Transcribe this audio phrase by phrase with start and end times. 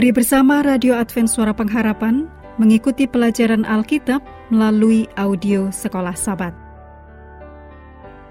[0.00, 2.24] Mari bersama Radio Advent Suara Pengharapan
[2.56, 6.56] mengikuti pelajaran Alkitab melalui audio Sekolah Sabat.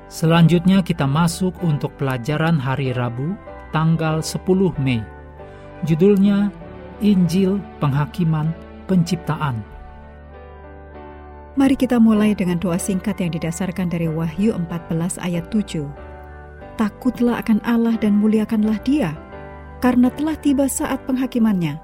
[0.10, 3.38] Selanjutnya kita masuk untuk pelajaran hari Rabu,
[3.70, 4.50] tanggal 10
[4.82, 5.06] Mei.
[5.86, 6.50] Judulnya
[7.06, 8.50] Injil Penghakiman
[8.90, 9.62] Penciptaan.
[11.54, 15.86] Mari kita mulai dengan doa singkat yang didasarkan dari Wahyu 14 ayat 7.
[16.82, 19.14] Takutlah akan Allah dan muliakanlah dia,
[19.80, 21.80] karena telah tiba saat penghakimannya,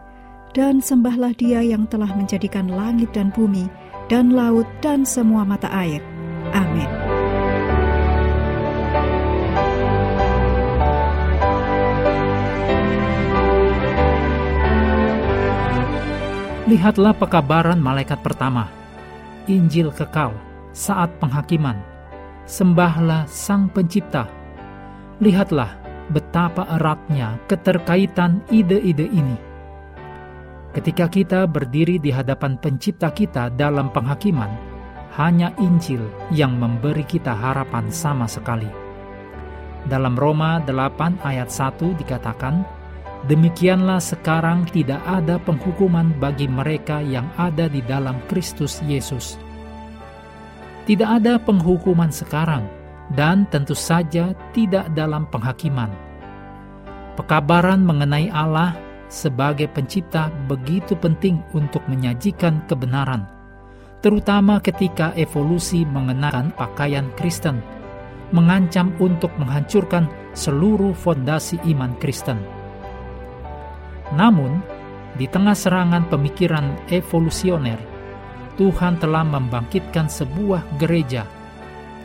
[0.52, 3.68] dan sembahlah dia yang telah menjadikan langit dan bumi,
[4.12, 6.04] dan laut dan semua mata air.
[6.52, 6.88] Amin.
[16.66, 18.68] Lihatlah pekabaran malaikat pertama,
[19.46, 20.34] Injil kekal,
[20.74, 21.77] saat penghakiman.
[22.49, 24.26] Sembahlah Sang Pencipta.
[25.21, 29.37] Lihatlah betapa eratnya keterkaitan ide-ide ini.
[30.75, 34.51] Ketika kita berdiri di hadapan Pencipta kita dalam penghakiman,
[35.15, 36.03] hanya Injil
[36.35, 38.67] yang memberi kita harapan sama sekali.
[39.87, 42.67] Dalam Roma 8 ayat 1 dikatakan,
[43.25, 49.41] Demikianlah sekarang tidak ada penghukuman bagi mereka yang ada di dalam Kristus Yesus.
[50.85, 52.69] Tidak ada penghukuman sekarang,
[53.13, 55.91] dan tentu saja tidak dalam penghakiman.
[57.13, 58.73] Pekabaran mengenai Allah
[59.07, 63.29] sebagai pencipta begitu penting untuk menyajikan kebenaran,
[64.01, 67.62] terutama ketika evolusi mengenakan pakaian Kristen,
[68.34, 72.41] mengancam untuk menghancurkan seluruh fondasi iman Kristen.
[74.17, 74.59] Namun,
[75.16, 77.79] di tengah serangan pemikiran evolusioner,
[78.59, 81.23] Tuhan telah membangkitkan sebuah gereja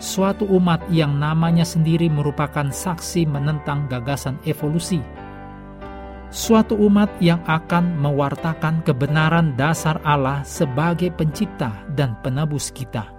[0.01, 4.99] suatu umat yang namanya sendiri merupakan saksi menentang gagasan evolusi.
[6.33, 13.13] Suatu umat yang akan mewartakan kebenaran dasar Allah sebagai pencipta dan penebus kita.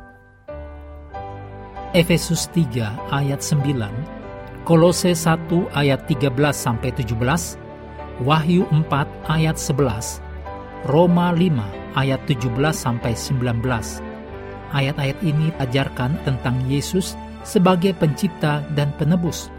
[1.92, 7.59] Efesus 3 ayat 9, Kolose 1 ayat 13 sampai 17,
[8.24, 8.88] Wahyu 4
[9.28, 10.24] ayat 11,
[10.88, 14.10] Roma 5 ayat 17 sampai 19,
[14.71, 19.51] ayat-ayat ini ajarkan tentang Yesus sebagai pencipta dan penebus.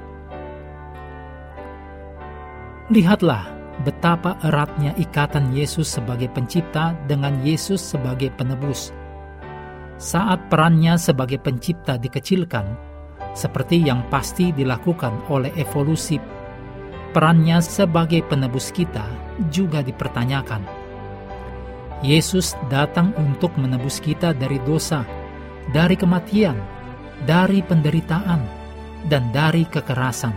[2.92, 3.48] Lihatlah
[3.82, 8.92] betapa eratnya ikatan Yesus sebagai pencipta dengan Yesus sebagai penebus.
[9.96, 12.66] Saat perannya sebagai pencipta dikecilkan,
[13.32, 16.20] seperti yang pasti dilakukan oleh evolusi,
[17.16, 19.06] perannya sebagai penebus kita
[19.48, 20.81] juga dipertanyakan
[22.02, 25.06] Yesus datang untuk menebus kita dari dosa,
[25.70, 26.58] dari kematian,
[27.22, 28.42] dari penderitaan,
[29.06, 30.34] dan dari kekerasan.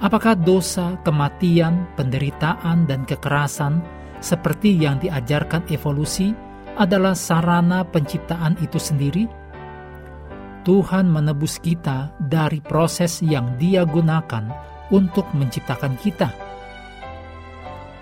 [0.00, 3.84] Apakah dosa, kematian, penderitaan, dan kekerasan
[4.24, 6.32] seperti yang diajarkan evolusi
[6.80, 9.28] adalah sarana penciptaan itu sendiri?
[10.64, 14.48] Tuhan menebus kita dari proses yang Dia gunakan
[14.88, 16.47] untuk menciptakan kita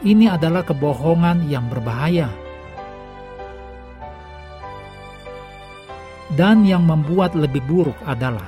[0.05, 2.29] ini adalah kebohongan yang berbahaya.
[6.37, 8.45] Dan yang membuat lebih buruk adalah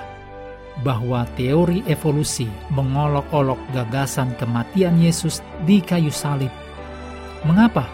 [0.82, 6.50] bahwa teori evolusi mengolok-olok gagasan kematian Yesus di kayu salib.
[7.46, 7.86] Mengapa?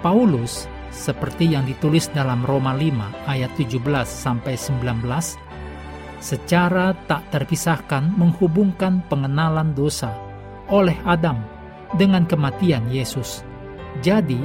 [0.00, 5.02] Paulus, seperti yang ditulis dalam Roma 5 ayat 17 sampai 19,
[6.22, 10.14] secara tak terpisahkan menghubungkan pengenalan dosa
[10.70, 11.57] oleh Adam
[11.96, 13.46] dengan kematian Yesus.
[14.04, 14.38] Jadi,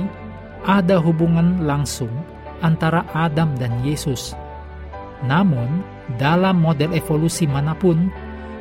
[0.64, 2.12] ada hubungan langsung
[2.64, 4.32] antara Adam dan Yesus.
[5.28, 5.84] Namun,
[6.16, 8.08] dalam model evolusi mana pun,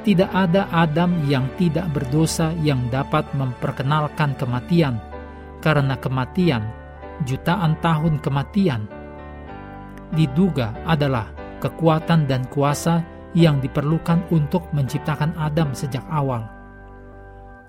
[0.03, 4.99] tidak ada Adam yang tidak berdosa yang dapat memperkenalkan kematian,
[5.63, 6.67] karena kematian,
[7.23, 8.91] jutaan tahun kematian,
[10.11, 11.31] diduga adalah
[11.63, 16.62] kekuatan dan kuasa yang diperlukan untuk menciptakan Adam sejak awal.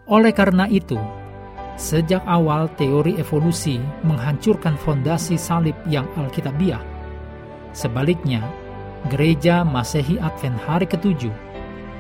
[0.04, 1.00] Oleh karena itu,
[1.80, 6.84] sejak awal teori evolusi menghancurkan fondasi salib yang alkitabiah.
[7.72, 8.44] Sebaliknya,
[9.08, 11.32] gereja Masehi Advent hari ketujuh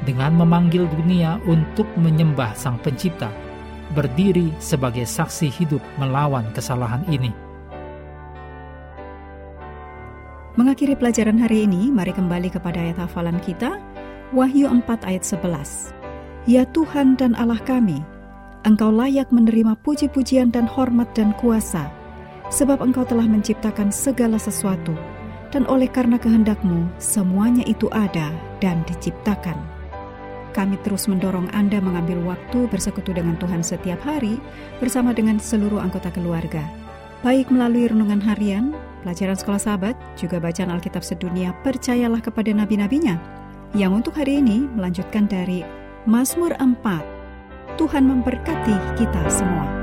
[0.03, 3.31] dengan memanggil dunia untuk menyembah Sang Pencipta,
[3.95, 7.31] berdiri sebagai saksi hidup melawan kesalahan ini.
[10.59, 13.79] Mengakhiri pelajaran hari ini, mari kembali kepada ayat hafalan kita,
[14.35, 16.02] Wahyu 4 ayat 11.
[16.43, 18.03] Ya Tuhan dan Allah kami,
[18.67, 21.87] Engkau layak menerima puji-pujian dan hormat dan kuasa,
[22.51, 24.91] sebab Engkau telah menciptakan segala sesuatu,
[25.55, 28.27] dan oleh karena kehendakmu semuanya itu ada
[28.59, 29.55] dan diciptakan.
[30.53, 34.37] kami terus mendorong Anda mengambil waktu bersekutu dengan Tuhan setiap hari
[34.77, 36.61] bersama dengan seluruh anggota keluarga.
[37.25, 38.69] Baik melalui renungan harian,
[39.01, 43.17] pelajaran sekolah sahabat, juga bacaan Alkitab sedunia, percayalah kepada nabi-nabinya.
[43.73, 47.79] Yang untuk hari ini melanjutkan dari Mazmur 4.
[47.79, 49.82] Tuhan memberkati kita semua.